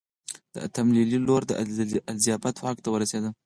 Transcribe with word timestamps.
د 0.53 0.55
اتم 0.65 0.87
لي 0.95 1.03
لور 1.27 1.41
الیزابت 2.11 2.55
واک 2.59 2.77
ته 2.83 2.89
ورسېده. 2.91 3.29